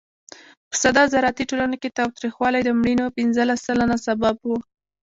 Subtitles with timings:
[0.69, 4.49] په ساده زراعتي ټولنو کې تاوتریخوالی د مړینو پینځلس سلنه سبب و.